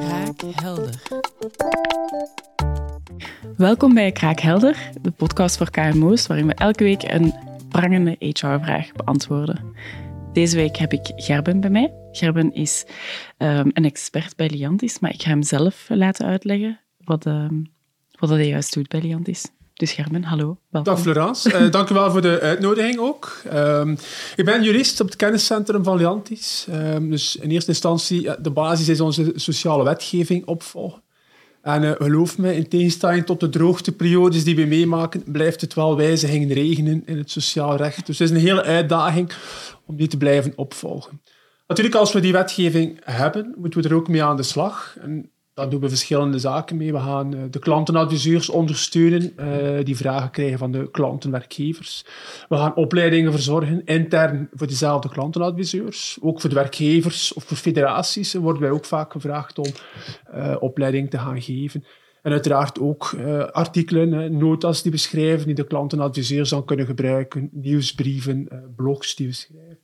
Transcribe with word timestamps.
Kraakhelder. 0.00 1.02
Welkom 3.56 3.94
bij 3.94 4.12
Kraakhelder, 4.12 4.90
de 5.02 5.10
podcast 5.10 5.56
voor 5.56 5.70
KMO's, 5.70 6.26
waarin 6.26 6.46
we 6.46 6.54
elke 6.54 6.84
week 6.84 7.02
een 7.02 7.34
prangende 7.68 8.16
HR-vraag 8.18 8.92
beantwoorden. 8.92 9.74
Deze 10.32 10.56
week 10.56 10.76
heb 10.76 10.92
ik 10.92 11.12
Gerben 11.16 11.60
bij 11.60 11.70
mij. 11.70 11.94
Gerben 12.12 12.52
is 12.52 12.84
um, 13.38 13.70
een 13.72 13.84
expert 13.84 14.36
bij 14.36 14.50
Liantis, 14.50 14.98
maar 14.98 15.12
ik 15.12 15.22
ga 15.22 15.28
hem 15.28 15.42
zelf 15.42 15.86
laten 15.88 16.26
uitleggen 16.26 16.80
wat, 16.98 17.26
um, 17.26 17.72
wat 18.18 18.28
hij 18.28 18.48
juist 18.48 18.74
doet 18.74 18.88
bij 18.88 19.00
Liantis. 19.00 19.50
Dus 19.76 19.92
Gerben, 19.92 20.24
hallo. 20.24 20.58
Welkom. 20.70 20.94
Dag 20.94 21.02
Florence, 21.02 21.64
uh, 21.64 21.70
dank 21.70 21.90
u 21.90 21.94
wel 21.94 22.10
voor 22.10 22.22
de 22.22 22.40
uitnodiging 22.40 22.98
ook. 22.98 23.42
Um, 23.54 23.98
ik 24.36 24.44
ben 24.44 24.62
jurist 24.62 25.00
op 25.00 25.06
het 25.06 25.16
kenniscentrum 25.16 25.84
van 25.84 25.96
Liantis. 25.96 26.66
Um, 26.70 27.10
dus 27.10 27.36
in 27.36 27.50
eerste 27.50 27.70
instantie, 27.70 28.40
de 28.40 28.50
basis 28.50 28.88
is 28.88 29.00
onze 29.00 29.32
sociale 29.34 29.84
wetgeving 29.84 30.46
opvolgen. 30.46 31.02
En 31.62 31.82
uh, 31.82 31.90
geloof 31.90 32.38
me, 32.38 32.54
in 32.54 32.68
tegenstelling 32.68 33.26
tot 33.26 33.40
de 33.40 33.48
droogteperiodes 33.48 34.44
die 34.44 34.56
we 34.56 34.64
meemaken, 34.64 35.22
blijft 35.26 35.60
het 35.60 35.74
wel 35.74 35.96
wijzigingen 35.96 36.52
regenen 36.52 37.02
in 37.06 37.18
het 37.18 37.30
sociaal 37.30 37.76
recht. 37.76 38.06
Dus 38.06 38.18
het 38.18 38.30
is 38.30 38.36
een 38.36 38.42
hele 38.42 38.62
uitdaging 38.62 39.32
om 39.86 39.96
die 39.96 40.08
te 40.08 40.16
blijven 40.16 40.52
opvolgen. 40.56 41.20
Natuurlijk, 41.66 41.96
als 41.96 42.12
we 42.12 42.20
die 42.20 42.32
wetgeving 42.32 43.00
hebben, 43.04 43.54
moeten 43.56 43.82
we 43.82 43.88
er 43.88 43.94
ook 43.94 44.08
mee 44.08 44.22
aan 44.22 44.36
de 44.36 44.42
slag. 44.42 44.96
En 45.00 45.30
daar 45.56 45.68
doen 45.68 45.80
we 45.80 45.88
verschillende 45.88 46.38
zaken 46.38 46.76
mee. 46.76 46.92
We 46.92 46.98
gaan 46.98 47.34
eh, 47.34 47.40
de 47.50 47.58
klantenadviseurs 47.58 48.48
ondersteunen 48.48 49.32
uh, 49.40 49.84
die 49.84 49.96
vragen 49.96 50.30
krijgen 50.30 50.58
van 50.58 50.72
de 50.72 50.90
klantenwerkgevers. 50.90 52.04
We 52.48 52.56
gaan 52.56 52.74
opleidingen 52.74 53.32
verzorgen 53.32 53.84
intern 53.84 54.48
voor 54.52 54.66
diezelfde 54.66 55.08
klantenadviseurs. 55.08 56.18
Ook 56.20 56.40
voor 56.40 56.50
de 56.50 56.56
werkgevers 56.56 57.32
of 57.32 57.44
voor 57.44 57.56
federaties 57.56 58.34
worden 58.34 58.62
wij 58.62 58.70
ook 58.70 58.84
vaak 58.84 59.12
gevraagd 59.12 59.58
om 59.58 59.70
opleiding 60.58 61.10
te 61.10 61.18
gaan 61.18 61.42
geven. 61.42 61.84
En 62.22 62.32
uiteraard 62.32 62.80
ook 62.80 63.16
artikelen, 63.52 64.36
notas 64.36 64.82
die 64.82 64.92
beschrijven, 64.92 65.46
die 65.46 65.54
de 65.54 65.66
klantenadviseurs 65.66 66.50
dan 66.50 66.64
kunnen 66.64 66.86
gebruiken, 66.86 67.48
nieuwsbrieven, 67.52 68.48
blogs 68.76 69.14
die 69.14 69.26
we 69.26 69.32
schrijven. 69.32 69.78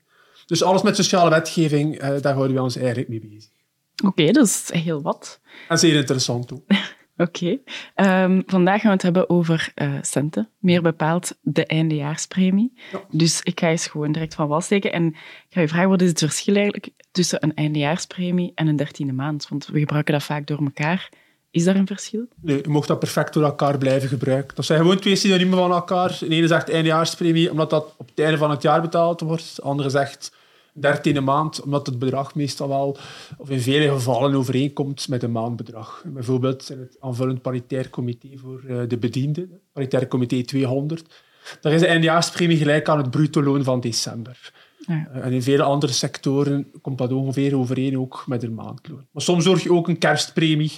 Dus 0.46 0.62
alles 0.62 0.82
met 0.82 0.96
sociale 0.96 1.30
wetgeving, 1.30 1.98
daar 1.98 2.34
houden 2.34 2.56
we 2.56 2.62
ons 2.62 2.76
eigenlijk 2.76 3.08
mee 3.08 3.20
bezig. 3.20 3.61
Oké, 4.02 4.32
dat 4.32 4.46
is 4.46 4.70
heel 4.72 5.02
wat. 5.02 5.40
En 5.68 5.78
zeer 5.78 5.94
interessant 5.94 6.52
ook. 6.52 6.64
Oké. 7.16 7.58
Okay. 7.94 8.24
Um, 8.24 8.42
vandaag 8.46 8.80
gaan 8.80 8.90
we 8.90 8.94
het 8.94 9.02
hebben 9.02 9.30
over 9.30 9.72
uh, 9.74 9.94
centen. 10.00 10.48
Meer 10.58 10.82
bepaald 10.82 11.38
de 11.40 11.66
eindejaarspremie. 11.66 12.72
Ja. 12.92 13.00
Dus 13.10 13.40
ik 13.42 13.60
ga 13.60 13.68
eens 13.68 13.86
gewoon 13.86 14.12
direct 14.12 14.34
van 14.34 14.48
wal 14.48 14.60
steken. 14.60 14.92
En 14.92 15.06
ik 15.06 15.46
ga 15.48 15.60
je 15.60 15.68
vragen, 15.68 15.88
wat 15.88 16.02
is 16.02 16.08
het 16.08 16.18
verschil 16.18 16.54
eigenlijk 16.54 16.90
tussen 17.10 17.44
een 17.44 17.54
eindejaarspremie 17.54 18.52
en 18.54 18.66
een 18.66 18.76
dertiende 18.76 19.12
maand? 19.12 19.48
Want 19.48 19.66
we 19.66 19.78
gebruiken 19.78 20.12
dat 20.12 20.22
vaak 20.22 20.46
door 20.46 20.62
elkaar. 20.62 21.08
Is 21.50 21.64
daar 21.64 21.76
een 21.76 21.86
verschil? 21.86 22.26
Nee, 22.40 22.56
je 22.62 22.68
mag 22.68 22.86
dat 22.86 22.98
perfect 22.98 23.32
door 23.32 23.44
elkaar 23.44 23.78
blijven 23.78 24.08
gebruiken. 24.08 24.56
Dat 24.56 24.64
zijn 24.64 24.80
gewoon 24.80 24.98
twee 24.98 25.16
synoniemen 25.16 25.58
van 25.58 25.72
elkaar. 25.72 26.16
De 26.20 26.28
ene 26.28 26.46
zegt 26.46 26.70
eindejaarspremie, 26.70 27.50
omdat 27.50 27.70
dat 27.70 27.94
op 27.96 28.08
het 28.08 28.18
einde 28.18 28.38
van 28.38 28.50
het 28.50 28.62
jaar 28.62 28.80
betaald 28.80 29.20
wordt. 29.20 29.56
De 29.56 29.62
andere 29.62 29.90
zegt 29.90 30.32
dertiende 30.72 31.20
maand, 31.20 31.62
omdat 31.62 31.86
het 31.86 31.98
bedrag 31.98 32.34
meestal 32.34 32.68
wel, 32.68 32.96
of 33.36 33.50
in 33.50 33.60
vele 33.60 33.88
gevallen, 33.88 34.34
overeenkomt 34.34 35.08
met 35.08 35.22
een 35.22 35.32
maandbedrag. 35.32 36.04
Bijvoorbeeld 36.06 36.70
in 36.70 36.78
het 36.78 36.96
aanvullend 37.00 37.42
paritair 37.42 37.90
comité 37.90 38.28
voor 38.34 38.62
eh, 38.68 38.80
de 38.88 38.98
bedienden, 38.98 39.60
paritair 39.72 40.08
comité 40.08 40.42
200. 40.42 41.22
Daar 41.60 41.72
is 41.72 41.80
de 41.80 41.86
eindejaarspremie 41.86 42.56
gelijk 42.56 42.88
aan 42.88 42.98
het 42.98 43.10
bruto 43.10 43.42
loon 43.42 43.64
van 43.64 43.80
december. 43.80 44.52
Ja. 44.86 45.08
Eh, 45.12 45.24
en 45.24 45.32
in 45.32 45.42
vele 45.42 45.62
andere 45.62 45.92
sectoren 45.92 46.70
komt 46.80 46.98
dat 46.98 47.12
ongeveer 47.12 47.56
overeen 47.56 47.98
ook 47.98 48.24
met 48.26 48.42
een 48.42 48.54
maandloon. 48.54 49.06
Maar 49.10 49.22
soms 49.22 49.44
zorg 49.44 49.62
je 49.62 49.72
ook 49.72 49.88
een 49.88 49.98
kerstpremie. 49.98 50.72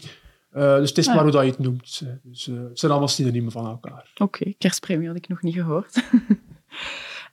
Uh, 0.56 0.76
dus 0.76 0.88
het 0.88 0.98
is 0.98 1.06
maar 1.06 1.22
hoe 1.22 1.30
dat 1.30 1.44
je 1.44 1.50
het 1.50 1.58
noemt. 1.58 2.02
Dus, 2.22 2.46
uh, 2.46 2.62
het 2.68 2.78
zijn 2.78 2.92
allemaal 2.92 3.08
synoniemen 3.08 3.52
van 3.52 3.66
elkaar. 3.66 4.10
Oké, 4.12 4.22
okay, 4.22 4.54
kerstpremie 4.58 5.06
had 5.06 5.16
ik 5.16 5.28
nog 5.28 5.42
niet 5.42 5.54
gehoord. 5.54 6.02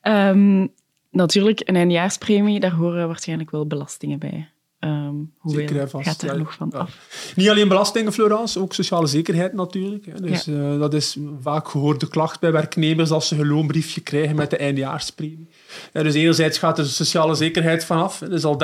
um, 0.04 0.74
Natuurlijk, 1.12 1.62
een 1.64 1.76
eindjaarspremie, 1.76 2.60
daar 2.60 2.74
horen 2.74 3.08
waarschijnlijk 3.08 3.52
wel 3.52 3.68
belastingen 3.68 4.20
bij. 4.20 4.50
Um, 4.84 5.34
hoeveel 5.38 5.88
gaat 5.92 6.22
er 6.22 6.38
nog 6.38 6.54
van 6.54 6.72
af? 6.72 6.98
Niet 7.36 7.50
alleen 7.50 7.68
belastingen, 7.68 8.14
Florence, 8.14 8.60
ook 8.60 8.74
sociale 8.74 9.08
zekerheid 9.08 9.54
natuurlijk. 9.54 10.06
Hè. 10.06 10.22
Dus, 10.22 10.46
ja. 10.46 10.54
uh, 10.54 10.80
dat 10.80 10.94
is 10.94 11.18
vaak 11.42 11.68
gehoorde 11.68 12.08
klacht 12.08 12.40
bij 12.40 12.52
werknemers 12.52 13.12
als 13.12 13.28
ze 13.28 13.36
een 13.36 13.48
loonbriefje 13.48 14.02
krijgen 14.02 14.36
met 14.36 14.50
de 14.50 14.58
eindjaarspremie. 14.58 15.50
Ja, 15.94 16.04
dus 16.04 16.14
enerzijds 16.14 16.58
gaat 16.58 16.78
er 16.78 16.84
de 16.84 16.90
sociale 16.90 17.36
zekerheid 17.36 17.86
vanaf. 17.86 18.18
Dat 18.18 18.32
is 18.32 18.46
al 18.46 18.62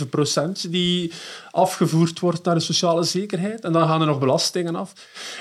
13,07 0.00 0.08
procent 0.10 0.70
die 0.72 1.12
afgevoerd 1.50 2.20
wordt 2.20 2.44
naar 2.44 2.54
de 2.54 2.60
sociale 2.60 3.02
zekerheid. 3.02 3.64
En 3.64 3.72
dan 3.72 3.88
gaan 3.88 4.00
er 4.00 4.06
nog 4.06 4.18
belastingen 4.18 4.74
af. 4.74 4.92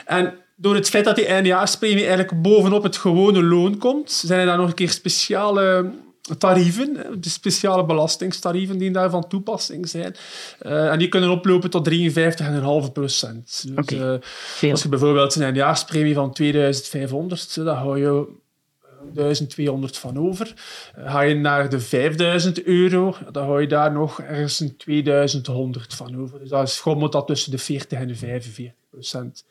En 0.05 0.33
door 0.55 0.75
het 0.75 0.89
feit 0.89 1.05
dat 1.05 1.15
die 1.15 1.25
eindejaarspremie 1.25 2.05
eigenlijk 2.05 2.41
bovenop 2.41 2.83
het 2.83 2.97
gewone 2.97 3.43
loon 3.43 3.77
komt, 3.77 4.11
zijn 4.11 4.39
er 4.39 4.45
daar 4.45 4.57
nog 4.57 4.67
een 4.67 4.73
keer 4.73 4.89
speciale 4.89 5.91
tarieven, 6.37 7.21
de 7.21 7.29
speciale 7.29 7.85
belastingtarieven 7.85 8.77
die 8.77 8.91
daar 8.91 9.09
van 9.09 9.27
toepassing 9.27 9.89
zijn. 9.89 10.15
Uh, 10.61 10.91
en 10.91 10.99
die 10.99 11.09
kunnen 11.09 11.29
oplopen 11.29 11.69
tot 11.69 11.89
53,5 11.89 12.91
procent. 12.93 13.63
Dus, 13.67 13.77
okay. 13.77 14.19
uh, 14.61 14.71
als 14.71 14.83
je 14.83 14.89
bijvoorbeeld 14.89 15.35
een 15.35 15.41
eindejaarspremie 15.41 16.13
van 16.13 16.33
2500, 16.33 17.55
dan 17.55 17.75
hou 17.75 17.99
je 17.99 18.27
1200 19.13 19.97
van 19.97 20.19
over. 20.19 20.53
Uh, 20.97 21.11
ga 21.11 21.21
je 21.21 21.35
naar 21.35 21.69
de 21.69 21.79
5000 21.79 22.63
euro, 22.63 23.15
dan 23.31 23.43
hou 23.43 23.61
je 23.61 23.67
daar 23.67 23.91
nog 23.91 24.21
ergens 24.21 24.59
een 24.59 24.77
2100 24.77 25.93
van 25.93 26.21
over. 26.21 26.39
Dus 26.39 26.49
dat 26.49 26.69
schommelt 26.69 27.11
dat 27.11 27.27
tussen 27.27 27.51
de 27.51 27.57
40 27.57 27.99
en 27.99 28.07
de 28.07 28.15
45 28.15 28.73
procent. 28.89 29.45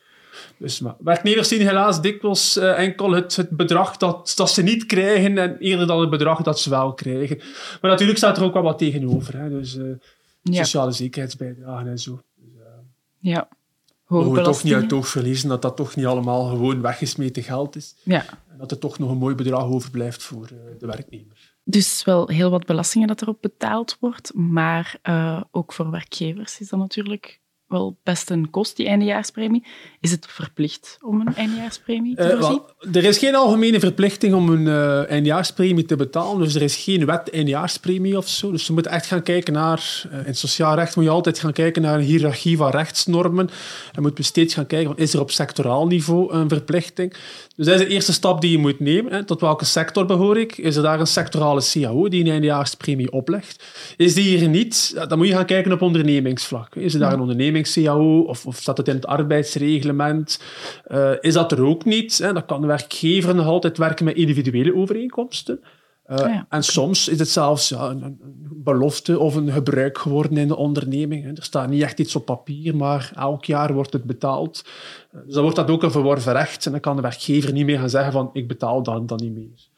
Dus, 0.57 0.81
maar 0.81 0.95
werknemers 0.99 1.49
zien 1.49 1.61
helaas 1.61 2.01
dikwijls 2.01 2.57
uh, 2.57 2.79
enkel 2.79 3.11
het, 3.11 3.37
het 3.37 3.51
bedrag 3.51 3.97
dat, 3.97 4.33
dat 4.37 4.51
ze 4.51 4.63
niet 4.63 4.87
krijgen 4.87 5.39
en 5.39 5.59
eerder 5.59 5.87
dan 5.87 6.01
het 6.01 6.11
bedrag 6.11 6.43
dat 6.43 6.61
ze 6.61 6.71
wel 6.71 6.95
krijgen. 6.95 7.37
Maar 7.81 7.91
natuurlijk 7.91 8.19
staat 8.19 8.37
er 8.37 8.45
ook 8.45 8.53
wel 8.53 8.63
wat 8.63 8.79
tegenover. 8.79 9.39
Hè? 9.39 9.49
Dus 9.49 9.75
uh, 9.75 9.95
ja. 10.43 10.65
sociale 10.65 10.93
zekerheidsbijdragen 10.93 11.87
en 11.87 11.99
zo. 11.99 12.21
Dus, 12.37 12.53
uh, 12.57 12.65
ja. 13.19 13.49
We 14.07 14.25
moeten 14.25 14.45
toch 14.45 14.63
niet 14.63 14.75
uit 14.75 14.83
het 14.83 14.93
oog 14.93 15.09
verliezen 15.09 15.49
dat 15.49 15.63
dat 15.63 15.77
toch 15.77 15.97
niet 15.97 16.07
allemaal 16.07 16.47
gewoon 16.47 16.81
weggesmeten 16.81 17.43
geld 17.43 17.77
is. 17.77 17.95
Ja. 18.03 18.25
En 18.51 18.59
dat 18.59 18.71
er 18.71 18.79
toch 18.79 18.99
nog 18.99 19.11
een 19.11 19.19
mooi 19.19 19.35
bedrag 19.35 19.65
overblijft 19.65 20.23
voor 20.23 20.49
de 20.79 20.87
werknemer. 20.87 21.53
Dus 21.65 22.05
wel 22.05 22.29
heel 22.29 22.51
wat 22.51 22.67
belastingen 22.67 23.09
dat 23.09 23.23
erop 23.23 23.39
betaald 23.41 23.97
wordt, 24.01 24.35
maar 24.35 24.99
ook 25.51 25.73
voor 25.73 25.91
werkgevers 25.91 26.61
is 26.61 26.69
dat 26.69 26.79
natuurlijk 26.79 27.41
wel 27.69 27.99
best 28.03 28.31
een 28.31 28.51
kost, 28.51 28.77
die 28.77 28.87
eindejaarspremie. 28.87 29.67
Is 30.01 30.11
het 30.11 30.27
verplicht 30.29 30.99
om 31.01 31.21
een 31.21 31.35
eindejaarspremie 31.35 32.17
te 32.17 32.23
uh, 32.23 32.41
voorzien? 32.41 32.63
er 32.93 33.05
is 33.05 33.19
geen 33.19 33.35
algemene 33.35 33.81
verplichting 33.81 34.35
om 34.35 34.49
een 34.49 34.67
uh, 34.67 35.11
eindejaarspremie 35.11 35.85
te 35.85 35.97
betalen. 35.97 36.45
Dus 36.45 36.55
er 36.55 36.63
is 36.63 36.77
geen 36.77 37.07
wet 37.07 37.31
eindejaarspremie 37.31 38.17
of 38.17 38.29
zo. 38.29 38.51
Dus 38.51 38.67
je 38.67 38.73
moet 38.73 38.87
echt 38.87 39.07
gaan 39.07 39.23
kijken 39.23 39.53
naar... 39.53 40.03
Uh, 40.13 40.27
in 40.27 40.35
sociaal 40.35 40.75
recht 40.75 40.97
moet 40.97 41.05
je 41.05 41.11
altijd 41.11 41.39
gaan 41.39 41.53
kijken 41.53 41.83
naar 41.83 41.95
een 41.95 42.05
hiërarchie 42.05 42.57
van 42.57 42.71
rechtsnormen. 42.71 43.51
En 43.93 44.03
moet 44.03 44.17
je 44.17 44.23
steeds 44.23 44.55
gaan 44.55 44.67
kijken, 44.67 44.97
is 44.97 45.15
er 45.15 45.21
op 45.21 45.31
sectoraal 45.31 45.87
niveau 45.87 46.33
een 46.33 46.49
verplichting? 46.49 47.15
Dus 47.57 47.67
dat 47.67 47.81
is 47.81 47.87
de 47.87 47.93
eerste 47.93 48.13
stap 48.13 48.41
die 48.41 48.51
je 48.51 48.59
moet 48.59 48.81
nemen. 48.81 49.13
Hè. 49.13 49.25
Tot 49.25 49.41
welke 49.41 49.65
sector 49.65 50.07
behoor 50.07 50.39
ik? 50.39 50.59
Is 50.59 50.77
er 50.77 50.83
daar 50.83 51.01
een 51.01 51.07
sectorale 51.07 51.63
CAO 51.73 52.09
die 52.09 52.25
een 52.25 52.31
eindejaarspremie 52.31 53.13
oplegt? 53.13 53.65
Is 53.97 54.15
die 54.15 54.39
hier 54.39 54.49
niet? 54.49 55.05
Dan 55.09 55.19
moet 55.19 55.27
je 55.27 55.35
gaan 55.35 55.45
kijken 55.45 55.73
op 55.73 55.83
ondernemingsvlak. 55.83 56.75
Is 56.75 56.95
er 56.95 57.01
daar 57.01 57.13
een 57.13 57.21
ondernemings-CAO 57.55 58.21
of, 58.21 58.47
of 58.47 58.57
staat 58.57 58.77
het 58.77 58.89
in 58.89 58.95
het 58.95 59.07
arbeidsreglement? 59.07 60.41
Uh, 60.89 61.11
is 61.21 61.35
dat 61.35 61.53
er 61.53 61.65
ook 61.65 61.85
niet? 61.85 62.19
Hè? 62.19 62.33
Dan 62.33 62.47
kan 62.47 62.61
de 62.61 62.67
werkgever 62.67 63.35
nog 63.35 63.47
altijd 63.47 63.79
werken 63.79 64.05
met 64.05 64.17
individuele 64.17 64.75
overeenkomsten. 64.75 65.61
Uh, 66.07 66.19
ja. 66.19 66.47
En 66.49 66.63
soms 66.63 67.09
is 67.09 67.19
het 67.19 67.29
zelfs 67.29 67.69
ja, 67.69 67.91
een, 67.91 68.19
belofte 68.57 69.19
of 69.19 69.35
een 69.35 69.53
gebruik 69.53 69.99
geworden 69.99 70.37
in 70.37 70.49
de 70.49 70.57
onderneming. 70.57 71.39
Er 71.39 71.43
staat 71.43 71.69
niet 71.69 71.83
echt 71.83 71.99
iets 71.99 72.17
op 72.17 72.25
papier, 72.25 72.77
maar 72.77 73.13
elk 73.15 73.45
jaar 73.45 73.73
wordt 73.73 73.93
het 73.93 74.05
betaald. 74.05 74.65
Uh, 75.15 75.21
dus 75.25 75.35
dan 75.35 75.43
wordt 75.43 75.57
dat 75.57 75.71
ook 75.71 75.83
een 75.83 75.91
verworven 75.91 76.33
recht. 76.33 76.67
En 76.67 76.73
dan 76.73 76.81
kan 76.81 76.97
de 76.97 77.03
werkgever 77.03 77.53
niet 77.53 77.67
meer 77.67 77.79
gaan 77.79 77.91
zeggen 77.91 78.13
van 78.13 78.31
ik 78.33 78.49
betaal 78.49 78.83
dan, 78.83 79.07
dan 79.07 79.19
niet 79.23 79.35
meer. 79.35 79.73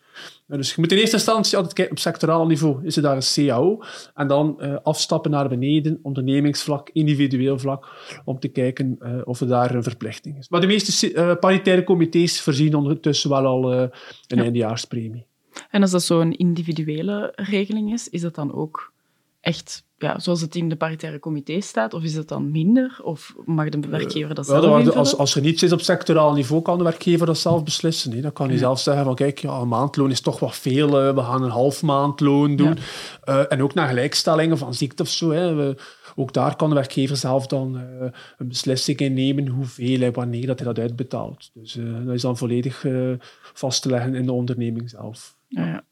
Uh, 0.49 0.57
dus 0.57 0.69
je 0.69 0.75
moet 0.77 0.93
in 0.93 0.99
eerste 0.99 1.17
instantie 1.17 1.57
altijd 1.57 1.75
kijken 1.75 1.95
op 1.95 2.01
sectoraal 2.01 2.47
niveau. 2.47 2.87
Is 2.87 2.97
er 2.97 3.03
daar 3.03 3.17
een 3.17 3.47
CAO? 3.47 3.83
En 4.15 4.27
dan 4.27 4.61
afstappen 4.83 5.31
naar 5.31 5.49
beneden, 5.49 5.99
ondernemingsvlak, 6.03 6.91
individueel 6.93 7.59
vlak, 7.59 7.89
om 8.25 8.39
te 8.39 8.49
kijken 8.49 8.99
of 9.25 9.41
er 9.41 9.49
daar 9.49 9.75
een 9.75 9.83
verplichting 9.83 10.39
is. 10.39 10.49
Maar 10.49 10.61
de 10.61 10.67
meeste 10.67 11.37
paritaire 11.41 11.85
comité's 11.85 12.41
voorzien 12.41 12.75
ondertussen 12.75 13.31
wel 13.31 13.47
al 13.47 13.73
een 13.73 13.91
ja. 14.27 14.43
eindejaarspremie. 14.43 15.27
En 15.71 15.83
als 15.83 15.91
dat 15.91 16.03
zo'n 16.03 16.33
individuele 16.33 17.33
regeling 17.35 17.93
is, 17.93 18.09
is 18.09 18.21
dat 18.21 18.35
dan 18.35 18.55
ook 18.55 18.93
echt 19.41 19.86
ja, 19.98 20.19
zoals 20.19 20.40
het 20.40 20.54
in 20.54 20.69
de 20.69 20.76
paritaire 20.76 21.19
comité 21.19 21.60
staat? 21.60 21.94
Of 21.94 22.02
is 22.02 22.14
het 22.14 22.28
dan 22.28 22.50
minder? 22.50 22.98
Of 23.02 23.34
mag 23.44 23.69
de 23.69 23.81
werkgever 23.88 24.34
dat 24.34 24.46
Wel, 24.46 24.60
zelf 24.60 24.64
dat- 24.70 24.78
invullen? 24.78 24.98
als, 24.98 25.16
als 25.16 25.34
er 25.34 25.43
niets 25.43 25.62
is 25.62 25.72
op 25.72 25.81
sectoraal 25.81 26.32
niveau, 26.32 26.62
kan 26.62 26.78
de 26.78 26.84
werkgever 26.84 27.26
dat 27.26 27.38
zelf 27.38 27.64
beslissen. 27.64 28.12
hè. 28.12 28.20
Dan 28.20 28.32
kan 28.32 28.48
hij 28.48 28.58
zelf 28.58 28.81
zeggen 28.81 29.04
van 29.04 29.14
kijk, 29.14 29.38
ja, 29.38 29.52
een 29.60 29.69
maandloon 29.69 30.10
is 30.10 30.20
toch 30.20 30.38
wat 30.40 30.56
veel. 30.56 31.00
eh, 31.00 31.14
we 31.14 31.20
gaan 31.20 31.43
een 31.43 31.50
half 31.50 31.82
maandloon 31.82 32.56
doen. 32.56 32.78
Eh, 33.25 33.43
en 33.52 33.62
ook 33.62 33.75
naar 33.75 33.88
gelijkstellingen 33.88 34.58
van 34.58 34.75
ziekte 34.75 35.02
of 35.02 35.08
zo. 35.08 35.31
Hè. 35.31 35.54
We- 35.54 35.76
ook 36.19 36.32
daar 36.32 36.56
kan 36.56 36.69
de 36.69 36.75
werkgever 36.75 37.16
zelf 37.16 37.46
dan 37.46 37.76
eh, 37.78 38.06
een 38.38 38.48
beslissing 38.48 38.98
in 38.98 39.14
nemen 39.14 39.46
hoeveel 39.48 40.02
en 40.02 40.12
wanneer 40.12 40.46
dat 40.46 40.58
hij 40.58 40.69
dat 40.69 40.78
uitbetaalt. 40.78 41.50
Dus 41.54 41.76
eh, 41.76 41.84
dat 42.04 42.14
is 42.14 42.22
dan 42.22 42.37
volledig 42.37 42.84
eh, 42.84 43.10
vast 43.54 43.82
te 43.82 43.88
leggen 43.88 44.14
in 44.14 44.26
de 44.26 44.32
onderneming 44.32 44.90
zelf. 44.90 45.37
Ja, 45.48 45.66
ja. 45.66 45.84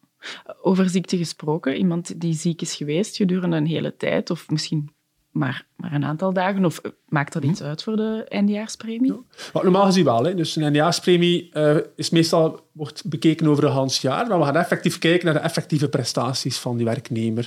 Over 0.62 0.88
ziekte 0.88 1.16
gesproken, 1.16 1.76
iemand 1.76 2.20
die 2.20 2.34
ziek 2.34 2.60
is 2.60 2.74
geweest 2.74 3.16
gedurende 3.16 3.56
een 3.56 3.66
hele 3.66 3.96
tijd, 3.96 4.30
of 4.30 4.50
misschien 4.50 4.94
maar, 5.30 5.66
maar 5.76 5.92
een 5.92 6.04
aantal 6.04 6.32
dagen, 6.32 6.64
of 6.64 6.78
eh, 6.78 6.90
maakt 7.08 7.32
dat 7.32 7.44
iets 7.44 7.62
uit 7.62 7.82
voor 7.82 7.96
de 7.96 8.24
eindejaarspremie? 8.28 9.12
Maar 9.52 9.62
normaal 9.62 9.84
gezien 9.84 10.04
wel. 10.04 10.24
Hè. 10.24 10.34
Dus 10.34 10.56
een 10.56 10.62
eindejaarspremie 10.62 11.50
eh, 11.52 11.76
is 11.96 12.10
meestal 12.10 12.62
wordt 12.72 13.02
bekeken 13.04 13.46
over 13.46 13.64
een 13.64 13.72
gans 13.72 14.00
jaar. 14.00 14.26
Maar 14.26 14.38
we 14.38 14.44
gaan 14.44 14.56
effectief 14.56 14.98
kijken 14.98 15.24
naar 15.24 15.34
de 15.34 15.40
effectieve 15.40 15.88
prestaties 15.88 16.58
van 16.58 16.76
die 16.76 16.84
werknemer. 16.84 17.46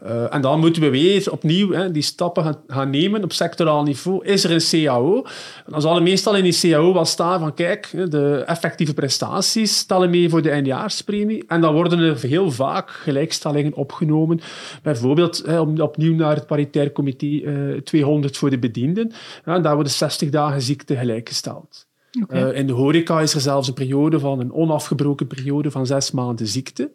Eh, 0.00 0.34
en 0.34 0.40
dan 0.40 0.60
moeten 0.60 0.82
we 0.82 0.90
weer 0.90 1.32
opnieuw 1.32 1.70
hè, 1.70 1.90
die 1.90 2.02
stappen 2.02 2.44
gaan, 2.44 2.60
gaan 2.66 2.90
nemen 2.90 3.24
op 3.24 3.32
sectoraal 3.32 3.82
niveau. 3.82 4.24
Is 4.24 4.44
er 4.44 4.50
een 4.50 4.84
CAO? 4.84 5.22
En 5.66 5.72
dan 5.72 5.80
zal 5.80 5.96
er 5.96 6.02
meestal 6.02 6.36
in 6.36 6.42
die 6.42 6.58
CAO 6.60 6.92
wel 6.92 7.04
staan 7.04 7.40
van 7.40 7.54
kijk, 7.54 7.90
de 8.10 8.42
effectieve 8.46 8.94
prestaties 8.94 9.78
stellen 9.78 10.10
mee 10.10 10.28
voor 10.28 10.42
de 10.42 10.50
eindejaarspremie. 10.50 11.44
En 11.46 11.60
dan 11.60 11.74
worden 11.74 11.98
er 11.98 12.20
heel 12.20 12.50
vaak 12.50 12.90
gelijkstellingen 12.90 13.74
opgenomen. 13.74 14.40
Bijvoorbeeld 14.82 15.42
hè, 15.46 15.60
om 15.60 15.80
opnieuw 15.80 16.14
naar 16.14 16.34
het 16.34 16.46
paritair 16.46 16.92
comité 16.92 17.26
eh, 17.74 17.80
200 17.80 18.36
voor 18.36 18.50
de 18.50 18.58
bedienden. 18.58 19.12
Ja, 19.44 19.58
daar 19.58 19.74
worden 19.74 19.92
60 19.92 20.30
dagen 20.30 20.62
ziekte 20.62 20.96
gelijkgesteld. 20.96 21.86
Eh, 22.28 22.56
in 22.56 22.66
de 22.66 22.72
horeca 22.72 23.20
is 23.20 23.34
er 23.34 23.40
zelfs 23.40 23.68
een 23.68 23.74
periode 23.74 24.18
van 24.18 24.40
een 24.40 24.52
onafgebroken 24.52 25.26
periode 25.26 25.70
van 25.70 25.86
zes 25.86 26.10
maanden 26.10 26.46
ziekte. 26.46 26.90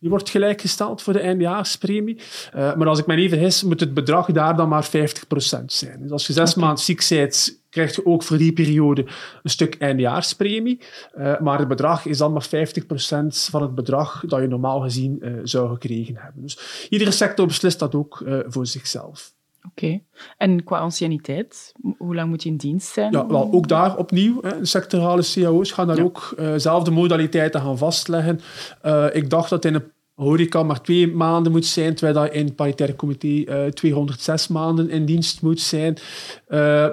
Die 0.00 0.10
wordt 0.12 0.30
gelijkgesteld 0.30 1.02
voor 1.02 1.12
de 1.12 1.18
eindjaarspremie. 1.18 2.18
Eh, 2.52 2.74
maar 2.74 2.86
als 2.86 2.98
ik 2.98 3.06
me 3.06 3.14
niet 3.14 3.30
vergis, 3.30 3.62
moet 3.62 3.80
het 3.80 3.94
bedrag 3.94 4.32
daar 4.32 4.56
dan 4.56 4.68
maar 4.68 4.84
50% 4.84 5.72
zijn. 5.72 6.02
Dus 6.02 6.10
als 6.10 6.26
je 6.26 6.32
zes 6.32 6.54
maanden 6.54 6.84
ziek 6.84 7.06
bent, 7.08 7.62
krijg 7.74 7.94
je 7.94 8.06
ook 8.06 8.22
voor 8.22 8.36
die 8.36 8.52
periode 8.52 9.06
een 9.42 9.50
stuk 9.50 9.74
eindjaarspremie. 9.74 10.80
Eh, 11.12 11.40
maar 11.40 11.58
het 11.58 11.68
bedrag 11.68 12.06
is 12.06 12.18
dan 12.18 12.32
maar 12.32 12.46
50% 12.46 13.48
van 13.50 13.62
het 13.62 13.74
bedrag 13.74 14.24
dat 14.26 14.40
je 14.40 14.46
normaal 14.46 14.80
gezien 14.80 15.20
eh, 15.20 15.32
zou 15.42 15.68
gekregen 15.72 16.16
hebben. 16.16 16.42
Dus 16.42 16.86
iedere 16.90 17.10
sector 17.10 17.46
beslist 17.46 17.78
dat 17.78 17.94
ook 17.94 18.20
eh, 18.20 18.38
voor 18.46 18.66
zichzelf. 18.66 19.33
Oké. 19.68 20.00
En 20.36 20.64
qua 20.64 20.78
anciëniteit, 20.78 21.72
hoe 21.98 22.14
lang 22.14 22.28
moet 22.28 22.42
je 22.42 22.48
in 22.48 22.56
dienst 22.56 22.92
zijn? 22.92 23.12
Ja, 23.12 23.26
wel, 23.26 23.52
ook 23.52 23.68
daar 23.68 23.96
opnieuw, 23.96 24.38
hè, 24.42 24.64
sectorale 24.66 25.22
cao's 25.34 25.70
gaan 25.72 25.86
daar 25.86 25.96
Ja. 25.96 26.02
ook 26.02 26.34
zelfde 26.56 26.90
modaliteiten 26.90 27.60
gaan 27.60 27.78
vastleggen. 27.78 28.40
Eh, 28.82 29.06
ik 29.12 29.30
dacht 29.30 29.50
dat 29.50 29.64
in 29.64 29.72
de 29.72 29.82
horeca 30.14 30.62
maar 30.62 30.80
twee 30.82 31.14
maanden 31.14 31.52
moet 31.52 31.66
zijn, 31.66 31.94
terwijl 31.94 32.24
dat 32.26 32.34
in 32.34 32.44
het 32.44 32.56
paritaire 32.56 32.96
comité 32.96 33.42
eh 33.44 33.66
206 33.70 34.48
maanden 34.48 34.90
in 34.90 35.04
dienst 35.04 35.42
moet 35.42 35.60
zijn. 35.60 35.96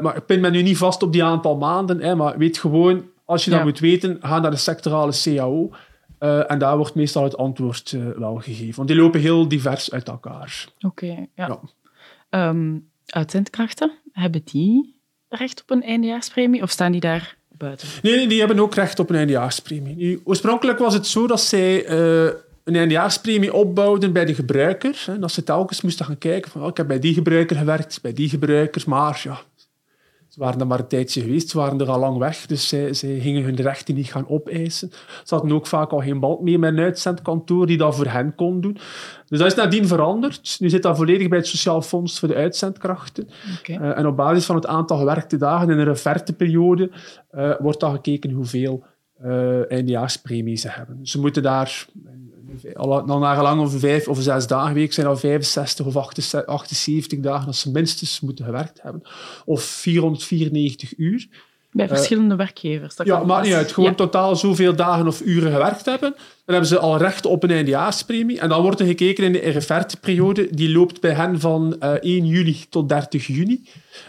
Maar 0.01 0.15
ik 0.18 0.25
pin 0.25 0.39
me 0.39 0.50
nu 0.50 0.62
niet 0.62 0.77
vast 0.77 1.03
op 1.03 1.13
die 1.13 1.23
aantal 1.23 1.57
maanden, 1.57 2.01
hè, 2.01 2.15
maar 2.15 2.38
weet 2.38 2.57
gewoon, 2.57 3.06
als 3.25 3.44
je 3.44 3.50
dat 3.50 3.59
Ja. 3.59 3.65
moet 3.65 3.79
weten, 3.79 4.18
ga 4.21 4.39
naar 4.39 4.51
de 4.51 4.57
sectorale 4.57 5.12
CAO. 5.23 5.69
Eh, 6.19 6.51
en 6.51 6.59
daar 6.59 6.77
wordt 6.77 6.95
meestal 6.95 7.23
het 7.23 7.38
antwoord 7.38 7.97
wel 8.18 8.35
gegeven. 8.35 8.75
Want 8.75 8.88
die 8.88 8.97
lopen 8.97 9.19
heel 9.19 9.47
divers 9.47 9.91
uit 9.91 10.07
elkaar. 10.07 10.68
Oké, 10.79 11.06
ja. 11.06 11.27
Ja. 11.35 11.59
Ehm, 12.31 12.78
uitzendkrachten, 13.06 13.92
hebben 14.12 14.42
die 14.44 15.01
recht 15.30 15.62
op 15.62 15.69
een 15.69 15.83
eindejaarspremie 15.83 16.62
of 16.62 16.69
staan 16.69 16.92
die 16.92 17.01
daar 17.01 17.38
buiten? 17.48 17.88
Nee, 18.01 18.16
nee, 18.16 18.28
die 18.28 18.39
hebben 18.39 18.60
ook 18.60 18.75
recht 18.75 19.00
op 19.00 19.10
een 19.10 19.16
eindejaarspremie. 19.16 20.22
Oorspronkelijk 20.24 20.80
was 20.80 20.94
het 20.94 21.07
zo 21.07 21.28
dat 21.28 21.42
zij 21.42 21.86
eh, 21.86 22.33
een 22.63 22.75
eindejaarspremie 22.75 23.54
opbouwden 23.54 24.13
bij 24.13 24.25
de 24.25 24.36
gebruiker. 24.36 25.04
Hè, 25.06 25.19
dat 25.19 25.31
ze 25.31 25.44
telkens 25.44 25.81
moesten 25.81 26.06
gaan 26.06 26.18
kijken 26.18 26.51
van, 26.51 26.68
ik 26.68 26.78
heb 26.78 26.88
bij 26.88 27.00
die 27.00 27.13
gebruiker 27.13 27.56
gewerkt, 27.56 28.01
bij 28.01 28.13
die 28.13 28.30
gebruiker, 28.30 28.83
maar 28.86 29.22
ja, 29.24 29.42
ze 30.31 30.39
waren 30.39 30.60
er 30.60 30.68
maar 30.68 30.80
een 30.80 30.88
tijdje 30.88 31.22
geweest, 31.22 31.50
ze 31.50 31.57
waren 31.57 31.80
er 31.80 31.89
al 31.89 32.00
lang 32.00 32.18
weg, 32.18 32.45
dus 32.45 32.68
zij, 32.68 32.94
zij 32.94 33.19
gingen 33.19 33.44
hun 33.44 33.56
rechten 33.56 33.95
niet 33.95 34.12
gaan 34.12 34.30
opeisen. 34.30 34.92
Ze 35.24 35.36
hadden 35.36 35.51
ook 35.51 35.68
vaak 35.68 35.92
al 35.92 36.00
geen 36.00 36.19
band 36.19 36.42
meer 36.42 36.60
met 36.60 36.74
een 36.74 36.80
uitzendkantoor 36.80 37.68
die 37.68 37.78
dat 37.78 37.95
voor 37.95 38.06
hen 38.06 38.36
kon 38.36 38.62
doen. 38.62 38.78
Dus 39.28 39.39
dat 39.39 39.48
is 39.48 39.56
nadien 39.56 39.88
veranderd. 39.88 40.56
Nu 40.60 40.69
zit 40.69 40.83
dat 40.83 40.98
volledig 40.98 41.28
bij 41.28 41.38
het 41.38 41.48
Sociaal 41.48 41.81
Fonds 41.81 42.19
voor 42.19 42.28
de 42.28 42.36
Uitzendkrachten. 42.36 43.30
Eh, 43.63 43.98
en 43.98 44.07
op 44.07 44.16
basis 44.16 44.45
van 44.45 44.56
het 44.56 44.66
aantal 44.66 44.98
gewerkte 44.98 45.38
dagen 45.38 45.69
in 45.69 45.78
een 45.78 45.86
referteperiode 45.86 46.92
eh, 47.30 47.54
wordt 47.60 47.80
dan 47.80 47.92
gekeken 47.92 48.31
hoeveel 48.31 48.83
eh 49.22 49.72
eindejaarspremie 49.72 50.56
ze 50.56 50.69
hebben. 50.69 51.00
Ze 51.07 51.19
moeten 51.19 51.44
daar, 51.44 51.86
al- 52.75 53.06
dan 53.06 53.19
naar 53.19 53.36
gelang 53.36 53.62
of 53.62 53.74
vijf 53.80 54.07
of 54.07 54.21
zes 54.21 54.48
dagen 54.48 54.74
week 54.74 54.94
zijn 54.94 55.07
al 55.07 55.18
65 55.18 55.86
of 55.86 55.95
78 56.45 57.19
dagen 57.19 57.45
dat 57.45 57.56
ze 57.56 57.71
minstens 57.71 58.19
moeten 58.19 58.45
gewerkt 58.45 58.81
hebben. 58.81 59.01
Of 59.45 59.62
494 59.63 60.98
uur. 60.98 61.27
Bij 61.74 61.88
verschillende 61.88 62.36
werkgevers. 62.36 62.95
Dat 62.95 63.06
Ja, 63.07 63.18
kan 63.18 63.27
maakt 63.27 63.45
niet 63.45 63.53
uit. 63.53 63.71
Gewoon 63.71 63.89
Ja. 63.89 63.95
totaal 63.95 64.36
zoveel 64.36 64.75
dagen 64.75 65.07
of 65.07 65.21
uren 65.21 65.51
gewerkt 65.51 65.86
hebben. 65.86 66.09
Dan 66.15 66.19
hebben 66.45 66.68
ze 66.68 66.80
al 66.80 66.98
recht 66.98 67.25
op 67.25 67.44
een 67.44 67.51
eindejaarspremie. 67.51 68.39
En 68.39 68.50
dan 68.50 68.62
wordt 68.62 68.80
er 68.80 68.86
gekeken 68.86 69.24
in 69.24 69.31
de 69.31 69.39
referteperiode. 69.39 70.47
Die 70.56 70.71
loopt 70.71 71.01
bij 71.01 71.12
hen 71.12 71.39
van 71.39 71.75
eh 71.80 71.94
1 72.00 72.25
juli 72.25 72.65
tot 72.69 72.89
30 72.89 73.27
juni. 73.27 73.63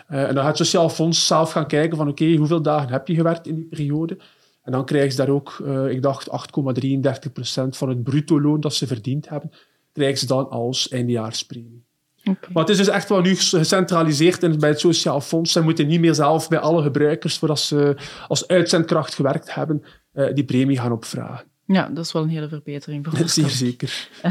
Eh, 0.06 0.22
en 0.28 0.34
dan 0.34 0.44
gaat 0.44 0.58
het 0.58 0.66
Sociaal 0.66 0.88
Fonds 0.88 1.26
zelf 1.26 1.52
gaan 1.52 1.66
kijken 1.66 1.96
van 1.96 2.08
oké, 2.08 2.34
hoeveel 2.36 2.62
dagen 2.62 2.92
heb 2.92 3.08
je 3.08 3.14
gewerkt 3.14 3.46
in 3.46 3.54
die 3.54 3.64
periode? 3.70 4.18
En 4.62 4.72
dan 4.72 4.84
krijgen 4.84 5.10
ze 5.10 5.16
daar 5.16 5.28
ook, 5.28 5.62
eh, 5.64 5.88
ik 5.88 6.02
dacht, 6.02 6.30
8,33% 6.30 7.76
van 7.76 7.88
het 7.88 8.02
bruto 8.02 8.40
loon 8.40 8.60
dat 8.60 8.74
ze 8.74 8.86
verdiend 8.86 9.28
hebben, 9.28 9.50
krijgen 9.92 10.18
ze 10.18 10.26
dan 10.26 10.50
als 10.50 10.88
eindejaarspremie. 10.88 11.84
Maar 12.24 12.62
het 12.62 12.68
is 12.68 12.76
dus 12.76 12.88
echt 12.88 13.08
wel 13.08 13.20
nu 13.20 13.34
gecentraliseerd 13.34 14.42
in, 14.42 14.58
bij 14.58 14.68
het 14.68 14.80
Sociaal 14.80 15.20
Fonds. 15.20 15.52
Ze 15.52 15.62
moeten 15.62 15.86
niet 15.86 16.00
meer 16.00 16.14
zelf 16.14 16.48
bij 16.48 16.58
alle 16.58 16.82
gebruikers, 16.82 17.38
voordat 17.38 17.60
ze 17.60 17.96
als 18.28 18.48
uitzendkracht 18.48 19.14
gewerkt 19.14 19.54
hebben, 19.54 19.82
eh, 20.12 20.34
die 20.34 20.44
premie 20.44 20.78
gaan 20.78 20.92
opvragen. 20.92 21.46
Ja, 21.64 21.88
dat 21.88 22.04
is 22.04 22.12
wel 22.12 22.22
een 22.22 22.28
hele 22.28 22.48
verbetering 22.48 23.06
voor 23.06 23.20
ons. 23.20 23.34
Zeer 23.42 23.48
zeker. 23.48 24.08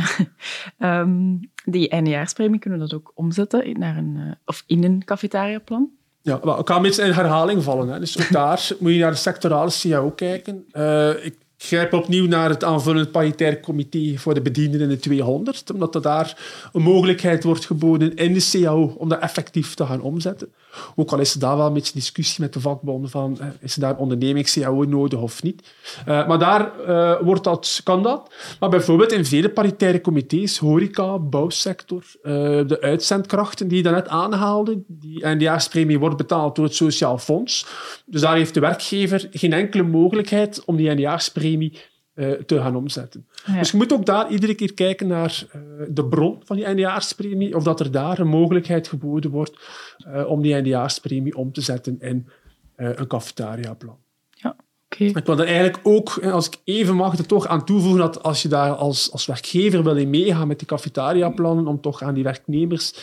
Ehm, 0.78 1.38
die 1.66 1.90
eindejaarspremie 1.90 2.60
kunnen 2.60 2.80
we 2.80 2.86
dat 2.86 3.00
ook 3.00 3.12
omzetten 3.16 3.80
naar 3.80 3.98
een, 3.98 4.18
eh, 4.18 4.32
of 4.46 4.64
in 4.68 4.84
een 4.84 5.04
cafetariaplan. 5.04 5.90
Ja, 6.22 6.40
wel, 6.44 6.60
ik 6.60 6.68
ga 6.68 6.76
een 6.76 6.82
beetje 6.82 7.04
in 7.04 7.12
herhaling 7.12 7.64
vallen. 7.64 7.88
Hè. 7.88 8.00
Dus 8.00 8.20
ook 8.20 8.32
daar 8.32 8.70
moet 8.80 8.92
je 8.92 9.00
naar 9.00 9.12
de 9.12 9.18
sectorale 9.18 9.72
CAO 9.82 10.10
kijken. 10.10 10.66
Eh, 10.72 11.26
ik 11.26 11.36
grijp 11.64 11.94
opnieuw 11.94 12.28
naar 12.28 12.50
het 12.50 12.64
aanvullend 12.64 13.12
paritair 13.12 13.60
comité 13.60 14.18
voor 14.18 14.34
de 14.34 14.42
bedienden 14.42 14.82
in 14.82 14.90
de 14.90 15.00
200, 15.00 15.72
omdat 15.72 15.96
er 15.96 16.02
daar 16.02 16.38
een 16.74 16.82
mogelijkheid 16.82 17.44
wordt 17.44 17.66
geboden 17.66 18.16
in 18.16 18.34
de 18.34 18.50
CAO 18.52 18.96
om 18.98 19.10
dat 19.10 19.20
effectief 19.20 19.74
te 19.74 19.86
gaan 19.86 20.02
omzetten. 20.02 20.52
Ook 20.96 21.12
al 21.12 21.20
is 21.20 21.34
er 21.34 21.40
daar 21.40 21.58
wel 21.58 21.66
een 21.66 21.74
beetje 21.74 21.94
discussie 21.94 22.42
met 22.44 22.54
de 22.54 22.60
vakbonden 22.60 23.10
van 23.10 23.40
eh, 23.40 23.48
is 23.60 23.76
daar 23.76 23.96
ondernemings-CAO 23.96 24.84
nodig 24.84 25.20
of 25.20 25.44
niet. 25.44 25.74
Eh, 26.06 26.28
maar 26.28 26.40
daar 26.40 26.80
eh, 26.80 27.22
wordt 27.22 27.44
dat, 27.44 27.82
kan 27.84 28.04
dat. 28.04 28.34
Maar 28.60 28.70
bijvoorbeeld 28.70 29.12
in 29.12 29.26
vele 29.26 29.50
paritaire 29.50 30.02
comité's, 30.02 30.58
horeca, 30.58 31.20
bouwsector, 31.20 32.04
de 32.22 32.78
uitzendkrachten 32.82 33.68
die 33.68 33.78
je 33.78 33.84
daarnet 33.84 34.08
aanhaalde, 34.08 34.84
die 34.88 35.24
eindejaarspremie 35.24 36.00
wordt 36.00 36.18
betaald 36.18 36.56
door 36.56 36.66
het 36.66 36.76
Sociaal 36.76 37.18
Fonds. 37.18 37.66
Dus 38.06 38.22
daar 38.22 38.36
heeft 38.36 38.54
de 38.54 38.60
werkgever 38.60 39.28
geen 39.32 39.54
enkele 39.54 39.84
mogelijkheid 39.84 40.66
om 40.66 40.76
die 40.76 40.90
eh, 42.22 42.32
te 42.32 42.58
gaan 42.58 42.76
omzetten. 42.76 43.28
Ja. 43.46 43.58
Dus 43.58 43.72
je 43.72 43.78
moet 43.78 43.94
ook 43.94 44.06
daar 44.06 44.32
iedere 44.32 44.56
keer 44.56 44.74
kijken 44.74 45.08
naar 45.08 45.46
eh, 45.52 45.62
de 45.90 46.06
bron 46.06 46.42
van 46.44 46.56
die 46.56 46.66
eindejaarspremie, 46.66 47.56
of 47.56 47.64
dat 47.64 47.80
er 47.80 47.92
daar 47.92 48.20
een 48.20 48.28
mogelijkheid 48.28 48.88
geboden 48.88 49.32
wordt 49.32 49.60
eh, 49.98 50.30
om 50.30 50.42
die 50.42 50.54
eindejaarspremie 50.54 51.36
om 51.36 51.52
te 51.52 51.62
zetten 51.62 52.00
in 52.00 52.28
een 52.76 53.08
cafetariaplan. 53.08 53.98
Ja, 54.30 54.56
oké. 54.86 55.04
Ik 55.04 55.26
wil 55.26 55.40
er 55.40 55.46
eigenlijk 55.46 55.80
ook, 55.84 56.26
als 56.26 56.48
ik 56.48 56.60
even 56.64 56.96
mag, 56.96 57.18
er 57.18 57.26
toch 57.26 57.48
aan 57.48 57.66
toevoegen 57.66 58.00
dat 58.00 58.24
als 58.24 58.42
je 58.42 58.48
daar 58.48 58.72
als, 58.72 59.12
als 59.12 59.26
werkgever 59.26 59.84
wil 59.84 59.98
in 59.98 60.10
meegaan 60.10 60.48
met 60.48 60.60
die 60.60 60.68
cafetariaplannen, 60.68 61.68
om 61.68 61.82
toch 61.82 62.02
aan 62.02 62.14
die 62.14 62.24
werknemers 62.24 62.94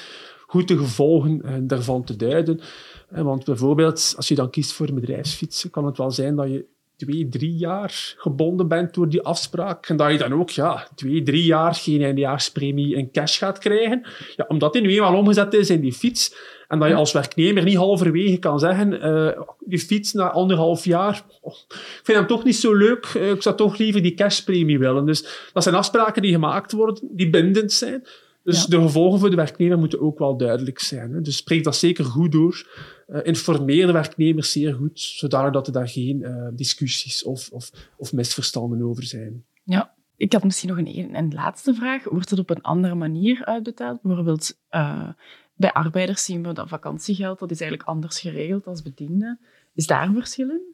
goed 0.47 0.69
de 0.69 0.79
gevolgen 0.79 1.67
daarvan 1.67 2.05
te 2.05 2.17
duiden. 2.17 2.61
Want 3.09 3.45
bijvoorbeeld, 3.45 4.15
als 4.17 4.29
je 4.29 4.35
dan 4.35 4.51
kiest 4.51 4.73
voor 4.73 4.89
een 4.89 4.95
bedrijfsfietsen, 4.95 5.71
kan 5.71 5.87
het 5.87 5.99
wel 5.99 6.11
zijn 6.11 6.37
dat 6.37 6.49
je 6.49 6.67
twee, 6.99 7.29
drie 7.29 7.57
jaar 7.57 8.15
gebonden 8.17 8.69
bent 8.69 8.95
door 8.95 9.09
die 9.09 9.23
afspraak. 9.23 9.89
En 9.89 9.97
dat 9.97 10.11
je 10.11 10.19
dan 10.19 10.33
ook 10.33 10.51
ja, 10.51 10.89
twee, 10.95 11.23
drie 11.23 11.45
jaar 11.45 11.75
geen 11.75 12.03
eindejaarspremie 12.03 12.95
in 12.95 13.11
cash 13.11 13.39
gaat 13.39 13.59
krijgen. 13.59 14.07
Ja, 14.37 14.45
omdat 14.49 14.73
die 14.73 14.83
nu 14.83 14.91
eenmaal 14.91 15.17
omgezet 15.17 15.55
is 15.55 15.71
in 15.71 15.81
die 15.81 15.93
fiets. 15.93 16.35
En 16.69 16.79
dat 16.79 16.89
je 16.89 16.95
als 16.95 17.13
werknemer 17.13 17.65
niet 17.65 17.77
halverwege 17.77 18.39
kan 18.39 18.59
zeggen, 18.59 19.01
eh, 19.01 19.43
die 19.61 19.79
fiets 19.79 20.13
na 20.13 20.31
anderhalf 20.31 20.85
jaar, 20.85 21.23
oh, 21.41 21.55
ik 21.69 22.01
vind 22.03 22.19
hem 22.19 22.27
toch 22.27 22.45
niet 22.45 22.57
zo 22.57 22.75
leuk, 22.75 23.05
eh, 23.15 23.31
ik 23.31 23.43
zou 23.43 23.57
toch 23.57 23.79
liever 23.79 24.03
die 24.03 24.15
cashpremie 24.15 24.79
willen. 24.79 25.07
Dus 25.07 25.49
dat 25.53 25.63
zijn 25.63 25.75
afspraken 25.75 26.23
die 26.23 26.33
gemaakt 26.33 26.73
worden, 26.73 27.09
die 27.11 27.31
bindend 27.31 27.73
zijn. 27.73 28.07
Dus 28.49 28.67
de 28.67 28.81
gevolgen 28.81 29.19
voor 29.19 29.31
de 29.31 29.37
werknemer 29.37 29.79
moeten 29.79 30.01
ook 30.01 30.19
wel 30.19 30.37
duidelijk 30.37 30.79
zijn. 30.79 31.13
Hè. 31.13 31.21
Dus 31.21 31.37
spreek 31.37 31.65
dat 31.65 31.77
zeker 31.77 32.05
goed 32.05 32.33
door. 32.33 32.67
Uh, 33.09 33.21
informeer 33.23 33.87
de 33.87 33.93
werknemers 33.93 34.53
zeer 34.53 34.75
goed, 34.75 35.01
zodat 35.01 35.67
er 35.67 35.73
daar 35.73 35.89
geen 35.89 36.21
uh, 36.21 36.49
discussies 36.53 37.25
of, 37.25 37.51
of, 37.51 37.71
of 37.97 38.13
misverstanden 38.13 38.83
over 38.83 39.03
zijn. 39.03 39.45
Ja, 39.65 39.95
ik 40.17 40.33
had 40.33 40.45
misschien 40.45 40.69
nog 40.69 40.79
een, 40.79 41.15
een 41.15 41.33
laatste 41.35 41.75
vraag. 41.75 42.05
Wordt 42.05 42.31
het 42.31 42.39
op 42.39 42.51
een 42.51 42.63
andere 42.63 42.95
manier 42.95 43.45
uitbetaald? 43.45 44.03
Bijvoorbeeld 44.03 44.59
uh, 44.71 45.09
bij 45.55 45.73
arbeiders 45.73 46.25
zien 46.25 46.43
we 46.43 46.53
dat 46.53 46.69
vakantiegeld 46.69 47.39
dat 47.39 47.51
is 47.51 47.61
eigenlijk 47.61 47.91
anders 47.91 48.21
geregeld 48.21 48.67
als 48.67 48.83
bedienden. 48.83 49.41
Is 49.75 49.87
daar 49.87 50.07
een 50.07 50.15
verschil 50.15 50.51
in? 50.51 50.68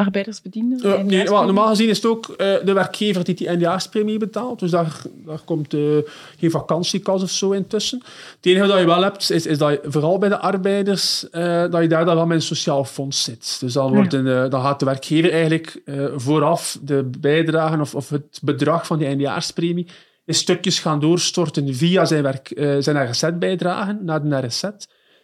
Arbeidersbedienden? 0.00 0.86
Uh, 0.86 1.02
nee, 1.02 1.24
normaal 1.24 1.68
gezien 1.68 1.88
is 1.88 1.96
het 1.96 2.06
ook 2.06 2.28
uh, 2.28 2.36
de 2.36 2.72
werkgever 2.72 3.24
die 3.24 3.34
die 3.34 3.48
eindjaarspremie 3.48 4.18
betaalt. 4.18 4.58
Dus 4.58 4.70
daar, 4.70 5.02
daar 5.26 5.40
komt 5.44 5.74
uh, 5.74 5.98
geen 6.38 6.50
vakantiekas 6.50 7.22
of 7.22 7.30
zo 7.30 7.50
intussen. 7.50 8.02
Het 8.36 8.46
enige 8.46 8.66
dat 8.66 8.78
je 8.78 8.86
wel 8.86 9.02
hebt, 9.02 9.30
is, 9.30 9.46
is 9.46 9.58
dat 9.58 9.70
je, 9.70 9.80
vooral 9.84 10.18
bij 10.18 10.28
de 10.28 10.38
arbeiders, 10.38 11.26
dat 11.70 11.80
je 11.80 11.88
daar 11.88 12.04
dan 12.04 12.14
wel 12.14 12.26
met 12.26 12.36
een 12.36 12.42
sociaal 12.42 12.84
fonds 12.84 13.22
zit. 13.22 13.56
Dus 13.60 13.72
dan, 13.72 13.94
wordt 13.94 14.12
een, 14.12 14.50
dan 14.50 14.62
gaat 14.62 14.78
de 14.78 14.84
werkgever 14.84 15.32
eigenlijk 15.32 15.82
vooraf 16.16 16.78
de 16.82 17.10
bijdragen 17.20 17.80
of, 17.80 17.94
of 17.94 18.08
het 18.08 18.40
bedrag 18.42 18.86
van 18.86 18.98
die 18.98 19.06
eindjaarspremie 19.06 19.86
in 20.24 20.34
stukjes 20.34 20.78
gaan 20.78 21.00
doorstorten 21.00 21.74
via 21.74 22.04
zijn, 22.04 22.22
werk, 22.22 22.52
zijn 22.78 23.10
RZ-bijdragen 23.10 23.98
naar 24.02 24.22
de 24.22 24.50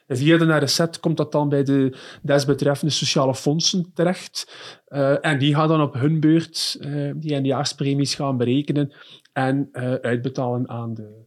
RZ. 0.06 0.12
En 0.12 0.16
via 0.16 0.36
de 0.38 0.58
reset 0.58 1.00
komt 1.00 1.16
dat 1.16 1.32
dan 1.32 1.48
bij 1.48 1.62
de 1.62 1.98
desbetreffende 2.22 2.92
sociale 2.92 3.34
fondsen 3.34 3.90
terecht. 3.94 4.52
Uh, 4.88 5.24
en 5.24 5.38
die 5.38 5.54
gaan 5.54 5.68
dan 5.68 5.80
op 5.80 5.94
hun 5.94 6.20
beurt 6.20 6.78
uh, 6.80 7.12
die 7.16 7.34
eindjaarspremies 7.34 8.14
gaan 8.14 8.36
berekenen 8.36 8.92
en 9.32 9.68
uh, 9.72 9.94
uitbetalen 9.94 10.68
aan 10.68 10.94
de, 10.94 11.24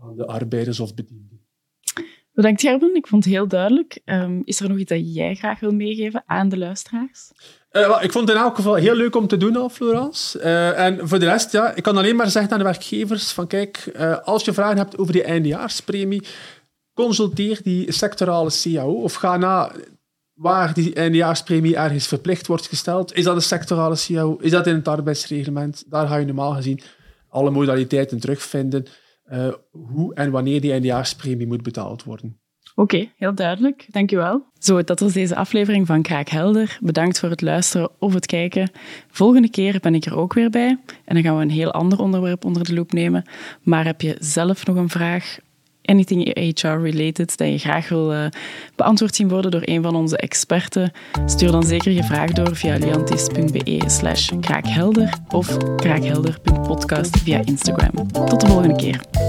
aan 0.00 0.16
de 0.16 0.26
arbeiders 0.26 0.80
of 0.80 0.94
bedienden. 0.94 1.36
Bedankt 2.36 2.60
Gerben, 2.60 2.94
ik 2.94 3.06
vond 3.06 3.24
het 3.24 3.32
heel 3.32 3.48
duidelijk. 3.48 4.00
Um, 4.04 4.42
is 4.44 4.60
er 4.60 4.68
nog 4.68 4.78
iets 4.78 4.90
dat 4.90 5.14
jij 5.14 5.34
graag 5.34 5.60
wil 5.60 5.72
meegeven 5.72 6.22
aan 6.26 6.48
de 6.48 6.58
luisteraars? 6.58 7.30
Uh, 7.72 7.98
ik 8.00 8.12
vond 8.12 8.28
het 8.28 8.36
in 8.36 8.42
elk 8.42 8.56
geval 8.56 8.74
heel 8.74 8.94
leuk 8.94 9.16
om 9.16 9.26
te 9.26 9.36
doen, 9.36 9.56
al, 9.56 9.68
Florence. 9.68 10.38
Uh, 10.38 10.78
en 10.78 11.08
voor 11.08 11.18
de 11.18 11.24
rest, 11.24 11.52
ja, 11.52 11.74
ik 11.74 11.82
kan 11.82 11.96
alleen 11.96 12.16
maar 12.16 12.30
zeggen 12.30 12.52
aan 12.52 12.58
de 12.58 12.64
werkgevers 12.64 13.32
van 13.32 13.46
kijk, 13.46 13.92
uh, 13.96 14.18
als 14.18 14.44
je 14.44 14.52
vragen 14.52 14.76
hebt 14.76 14.98
over 14.98 15.12
die 15.12 15.22
eindejaarspremie, 15.22 16.22
consulteer 16.96 17.60
die 17.62 17.92
sectorale 17.92 18.50
CAO 18.62 18.92
of 18.92 19.14
ga 19.14 19.36
naar 19.36 19.72
waar 20.34 20.74
die 20.74 20.94
eindejaarspremie 20.94 21.76
ergens 21.76 22.06
verplicht 22.06 22.46
wordt 22.46 22.66
gesteld. 22.66 23.14
Is 23.14 23.24
dat 23.24 23.34
een 23.36 23.42
sectorale 23.42 23.96
CAO? 24.06 24.36
Is 24.40 24.50
dat 24.50 24.66
in 24.66 24.74
het 24.74 24.88
arbeidsreglement? 24.88 25.84
Daar 25.88 26.06
ga 26.06 26.16
je 26.16 26.26
normaal 26.26 26.52
gezien 26.52 26.80
alle 27.28 27.50
modaliteiten 27.50 28.20
terugvinden. 28.20 28.86
Uh, 29.32 29.48
hoe 29.70 30.14
en 30.14 30.30
wanneer 30.30 30.60
die 30.60 30.72
eindejaarspremie 30.72 31.46
moet 31.46 31.62
betaald 31.62 32.04
worden. 32.04 32.40
Oké, 32.74 33.08
heel 33.16 33.34
duidelijk. 33.34 33.86
Dankjewel. 33.90 34.44
Zo, 34.58 34.82
dat 34.82 35.00
was 35.00 35.12
deze 35.12 35.36
aflevering 35.36 35.86
van 35.86 36.02
Kraakhelder. 36.02 36.78
Bedankt 36.80 37.18
voor 37.18 37.30
het 37.30 37.40
luisteren 37.40 37.90
of 37.98 38.14
het 38.14 38.26
kijken. 38.26 38.70
Volgende 39.10 39.50
keer 39.50 39.78
ben 39.80 39.94
ik 39.94 40.04
er 40.04 40.16
ook 40.16 40.34
weer 40.34 40.50
bij. 40.50 40.78
En 41.04 41.14
dan 41.14 41.22
gaan 41.22 41.36
we 41.36 41.42
een 41.42 41.50
heel 41.50 41.72
ander 41.72 41.98
onderwerp 41.98 42.44
onder 42.44 42.64
de 42.64 42.74
loep 42.74 42.92
nemen. 42.92 43.24
Maar 43.62 43.84
heb 43.84 44.00
je 44.00 44.16
zelf 44.18 44.66
nog 44.66 44.76
een 44.76 44.88
vraag 44.88 45.38
anything 45.86 46.38
HR-related 46.60 47.36
dat 47.36 47.48
je 47.48 47.58
graag 47.58 47.88
wil 47.88 48.12
uh, 48.12 48.26
beantwoord 48.76 49.14
zien 49.14 49.28
worden 49.28 49.50
door 49.50 49.62
een 49.64 49.82
van 49.82 49.94
onze 49.94 50.16
experten, 50.16 50.92
stuur 51.26 51.50
dan 51.50 51.62
zeker 51.62 51.92
je 51.92 52.02
vraag 52.02 52.32
door 52.32 52.56
via 52.56 52.76
liantis.be 52.78 53.82
slash 53.86 54.30
kraakhelder 54.40 55.12
of 55.28 55.56
kraakhelder.podcast 55.76 57.18
via 57.18 57.40
Instagram. 57.44 58.12
Tot 58.12 58.40
de 58.40 58.46
volgende 58.46 58.76
keer. 58.76 59.25